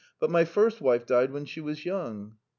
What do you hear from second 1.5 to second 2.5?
was young.